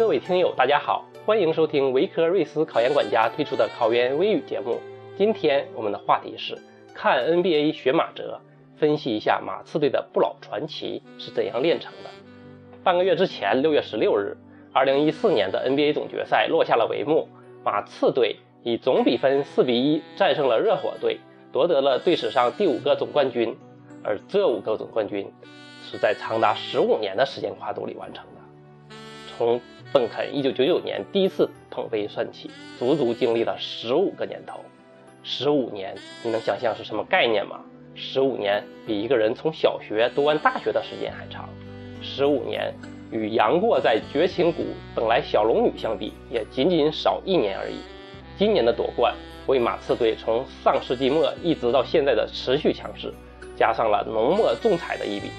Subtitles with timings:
[0.00, 4.80] 各位听友，大家好，欢迎收听维科瑞斯考研管家推出的考研微语节目。
[5.18, 6.56] 今天我们的话题是
[6.94, 8.40] 看 NBA 学马哲，
[8.78, 12.08] 分析一下马刺队的不老传奇是怎样炼成的。
[12.82, 14.38] 半个月之前，六月十六日，
[14.72, 17.28] 二零一四年的 NBA 总决赛落下了帷幕，
[17.62, 21.20] 马刺队以总比分四比一战胜了热火队，
[21.52, 23.54] 夺得了队史上第五个总冠军。
[24.02, 25.30] 而这五个总冠军
[25.84, 28.39] 是在长达十五年的时间跨度里完成的。
[29.40, 29.58] 从
[29.90, 34.60] 邓肯一九九九年第一次捧杯算起，足足经历了十五个年头。
[35.22, 37.58] 十五年，你能想象是什么概念吗？
[37.94, 41.48] 十五年比一个人从小学读完大学的时间还长。
[42.02, 42.70] 十五年
[43.10, 44.62] 与杨过在绝情谷
[44.94, 47.76] 等来小龙女相比，也仅仅少一年而已。
[48.36, 49.14] 今年的夺冠
[49.46, 53.10] 为马刺队从上世纪末一直到现在的持续强势，
[53.56, 55.30] 加上了浓墨重彩的一笔。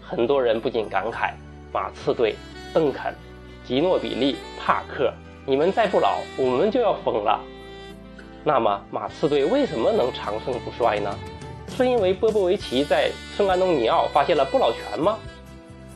[0.00, 1.32] 很多人不禁感慨：
[1.72, 2.36] 马刺队，
[2.72, 3.12] 邓肯。
[3.68, 5.12] 吉诺比利、帕克，
[5.44, 7.38] 你们再不老，我们就要疯了。
[8.42, 11.14] 那么马刺队为什么能长盛不衰呢？
[11.76, 15.18] 是因为波波维奇在圣安东尼奥发现了不老泉吗？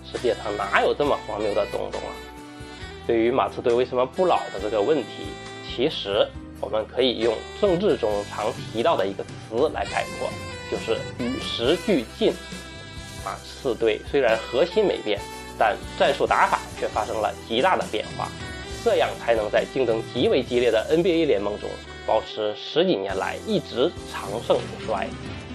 [0.05, 2.12] 世界上哪有这么荒谬的东东啊？
[3.06, 5.28] 对于马刺队为什么不老的这个问题，
[5.66, 6.28] 其实
[6.61, 10.28] 我们可以用政治中常提到的一个词来概括，
[10.70, 12.34] 就是与时俱进。
[13.24, 15.18] 马刺队虽然核心没变。
[15.58, 18.27] 但战术打法却发生了极大的变化，
[18.83, 21.70] 这样才能在竞争极为激烈的 NBA 联盟中
[22.05, 25.06] 保持十几年来一直长盛不衰。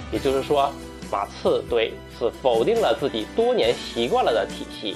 [0.09, 0.72] 也就是说，
[1.11, 4.95] 马刺队是否定了自己多年习惯了的体系，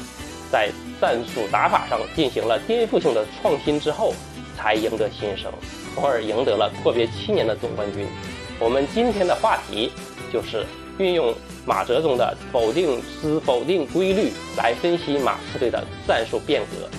[0.49, 4.13] 在战术打法上进行了颠覆性的创新之后，
[4.55, 5.51] 才赢得新生，
[5.93, 8.07] 从而赢得了阔别七年的总冠军。
[8.57, 9.91] 我们今天的话题
[10.31, 10.65] 就是
[11.01, 11.33] 运用。
[11.63, 16.89] 马哲中的否定之否定规律来分析马刺队的战术变革。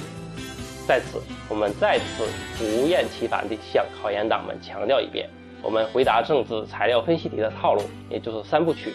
[0.86, 2.24] 在此，我们再次
[2.56, 5.28] 不厌其烦地向考研党们强调一遍：
[5.60, 8.92] 我们回答政治材料分析题的套路，也就是三部曲：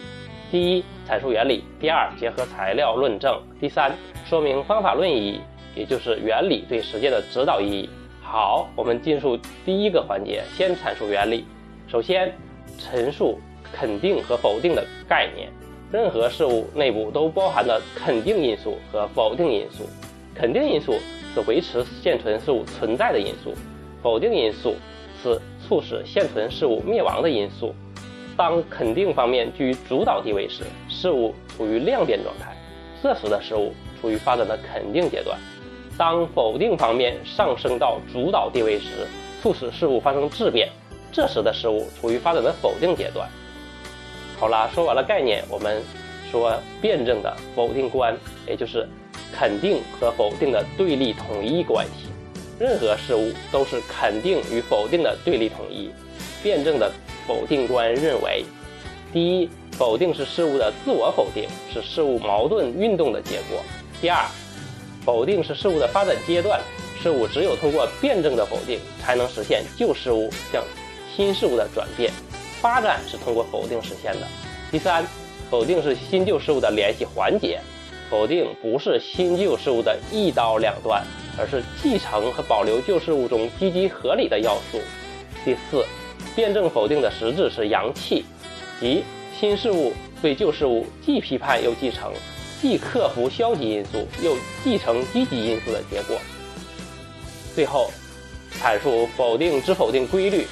[0.50, 3.92] 第一，阐述原理；第二，结合材料论证；第三，
[4.24, 5.40] 说明方法论意义，
[5.74, 7.90] 也就是原理对实践的指导意义。
[8.22, 11.44] 好，我们进入第一个环节，先阐述原理。
[11.88, 12.34] 首先，
[12.78, 13.38] 陈述。
[13.70, 15.52] 肯定和否定的概念，
[15.92, 19.84] 任何事物内部都包含着肯定因素和否定因素。
[20.34, 20.94] 肯定因素
[21.34, 23.52] 是维持现存事物存在的因素，
[24.02, 24.74] 否定因素
[25.22, 27.74] 是促使现存事物灭亡的因素。
[28.38, 32.56] 当肯定方面居于主导地位时，事物处于量变状态，
[33.02, 35.36] 这时的事物处于发展的肯定阶段；
[35.98, 39.06] 当否定方面上升到主导地位时，
[39.42, 40.70] 促使事物发生质变，
[41.12, 43.28] 这时的事物处于发展的否定阶段。
[44.38, 45.82] 好啦，说完了概念，我们
[46.30, 48.88] 说辩证的否定观，也就是
[49.32, 52.08] 肯定和否定的对立统一关系。
[52.58, 55.90] 任何事物都是肯定与否定的对立统一。
[56.42, 56.90] 辩证的
[57.26, 58.44] 否定观认为，
[59.12, 63.60] 第一，否定是事物的自我否定，是事物矛盾运动的结果；
[64.00, 64.24] 第二，
[65.04, 66.60] 否定是事物的发展阶段，
[67.02, 70.62] 事物只有通过辩证的否定，才能实现旧事物向
[71.16, 72.12] 新事物的转变。
[72.60, 74.26] 发展是通过否定实现的。
[74.68, 75.06] 第三，
[75.48, 77.60] 否定是新旧事物的联系环节，
[78.10, 81.04] 否定不是新旧事物的一刀两断，
[81.38, 84.80] 而是继承和保留旧事物中积极合理的要素。
[85.44, 85.84] 第四，
[86.34, 88.24] 辩证否定的实质是阳气，
[88.80, 89.04] 即
[89.38, 92.12] 新事物对旧事物既批判又继承，
[92.60, 96.18] 既克服消极因素又继承积极因素的结果。
[97.54, 97.88] 最后，
[98.60, 100.44] 阐述否定之否定规律。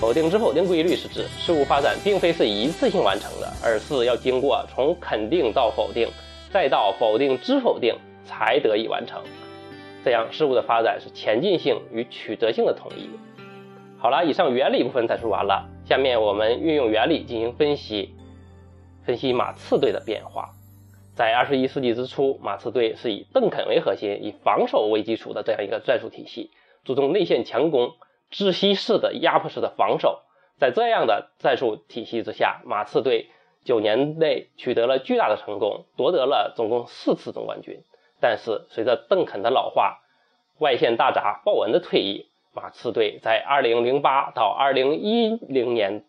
[0.00, 6.08] 否定之否定规律是指事物发展并非是一次性完成的，而是要经过从肯定到否定，
[6.52, 7.92] 再到否定之否定
[8.24, 9.20] 才得以完成。
[10.04, 13.10] 这样事物的发展是前进性与曲折性的统一。
[13.98, 18.14] 好了，以上原理部分阐述完了，下面我们运用原理进行分析，
[19.04, 20.50] 分析马刺队的变化。
[21.16, 26.52] 在二十一世纪之初，马刺队是以邓肯为核心，以防守为基础的这样一个战术体系，
[26.84, 27.90] 注重内线强攻。
[28.30, 30.22] 窒息式的压迫式的防守，
[30.58, 33.30] 在这样的战术体系之下，马刺队
[33.64, 37.82] 九年内取得了巨大的成功，夺得了总共四次总冠军。
[38.20, 40.00] 但是，随着邓肯的老化，
[40.58, 46.04] 外线大闸鲍文的退役，马刺队在2008到2010年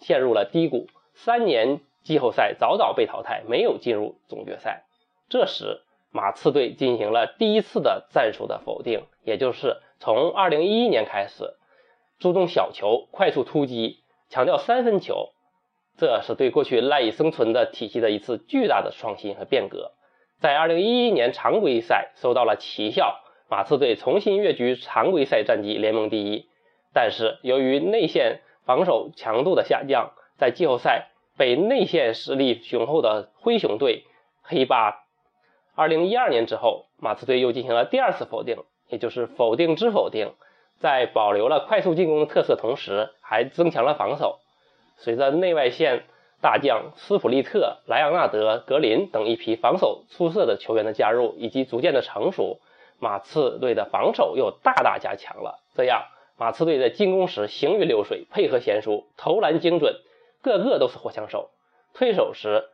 [0.00, 4.84] 陷入了低谷，三年季后赛早早被淘汰，没有进入总决赛。
[5.28, 5.82] 这时，
[6.16, 9.76] 马刺队进行了第一次的战术的否定，也就是。
[9.98, 11.54] 从二零一一年开始，
[12.18, 15.30] 注重小球、快速突击，强调三分球，
[15.96, 19.92] 这是对过去赖以生存的体系的一次巨大的创新和变革。
[20.38, 26.46] 在二零一一年常规赛收到了奇效，马刺队重新跃居常规赛战绩联盟第一。
[26.92, 31.08] 但是由于内线防守强度的下降，在季后赛
[31.38, 34.04] 被内线实力雄厚的灰熊队
[34.42, 35.05] 黑八。
[35.76, 38.56] 二零一二年之后，马刺队又进行了第二次否定，
[38.88, 40.32] 也就是否定之否定，
[40.80, 44.38] 在保留了快速进攻的特色同时，还增强了防守。
[44.96, 46.04] 随着内外线
[46.40, 52.58] 大将斯普利特、莱昂纳德、格林等一批防守出色的球员的加入，以及逐渐的成熟，
[52.98, 55.60] 马刺队的防守又大大加强了。
[55.74, 56.06] 这样。
[56.38, 59.96] 马刺队在进攻时行云流水，配合娴熟，投篮精准，
[60.42, 61.48] 个个都是火枪手。
[61.94, 62.68] 退守时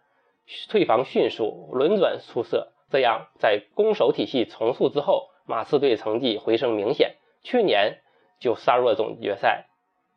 [0.68, 2.71] 退防迅速，轮转出色。
[2.92, 7.16] 这样在攻守体系重塑之后，马刺队成绩回升明显。
[7.42, 8.02] 去年
[8.38, 9.64] 就杀入了总决赛，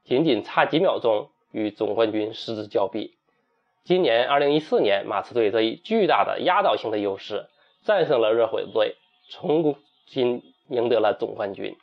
[0.04, 3.16] 仅仅差几秒钟与总冠军失之交臂。
[3.86, 7.48] 今年二零一四年，马刺队则以巨大的压倒性的优势
[7.86, 8.98] 战胜了热火队，
[9.30, 11.78] 重新赢得了总冠军。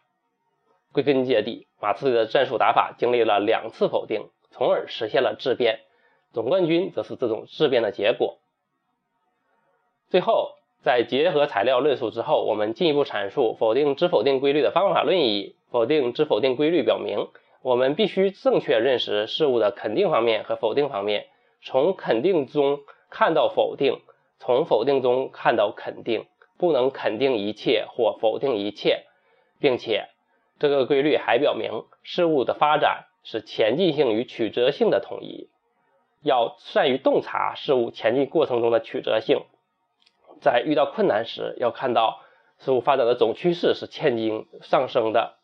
[0.92, 5.80] 归根结底，马刺队的战术打法经历了两次否定，从而实现了质变。
[6.34, 8.38] 总冠军则是这种质变的结果。
[10.10, 10.52] 最后，
[10.82, 15.54] 在结合材料论述之后，我们进一步阐述否定之否定规律的方法论意义。
[15.70, 17.28] 否定之否定规律表明，
[17.62, 21.28] 我们必须正确认识事物的肯定方面和否定方面，
[21.62, 24.00] 从肯定中看到否定，
[24.38, 26.26] 从否定中看到肯定，
[26.58, 29.04] 不能肯定一切或否定一切，
[29.58, 30.08] 并且。
[30.58, 35.48] 这个规律还表明，事物的发展是前进性与曲折性的统一。
[36.22, 39.42] 要善于洞察事物前进过程中的曲折性，
[40.42, 42.20] 在遇到困难时，要看到
[42.58, 45.36] 事物发展的总趋势是前进上升的、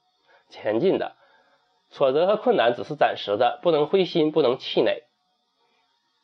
[0.51, 1.17] 前进的。
[1.91, 5.05] 挫折和困难只是暂时的，不能灰心，不能气馁。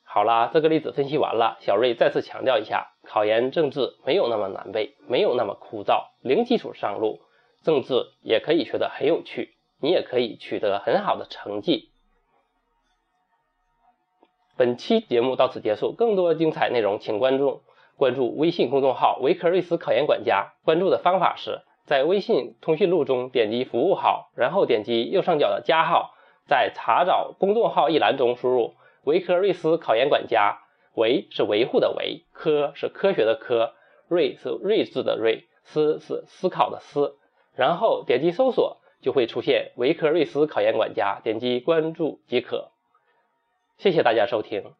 [0.02, 1.56] 好啦，这个例子分析完了。
[1.60, 7.22] 小瑞再次强调一下，考研政治没有那么难背，没有那么枯燥，零基础上路。
[7.62, 11.88] 政治也可以学得很有趣，你也可以取得很好的成绩。
[14.56, 17.62] 本期节目到此结束，更多精彩内容请关注
[17.96, 20.52] 关注微信公众号“维克瑞斯考研管家”。
[20.64, 26.14] 关注的方法是在微信通讯录中点击服务号，然后点击右上角的加号，
[26.46, 28.74] 在查找公众号一栏中输入
[29.04, 30.58] “维克瑞斯考研管家”，
[30.94, 33.74] 维是维护的维，科是科学的科，
[34.08, 37.16] 睿是睿智的睿，思是思考的思。
[37.54, 42.70] 然后点击搜索，就会出现维克瑞斯考研管家，点击关注即可。
[43.76, 44.72] 谢谢大家收听。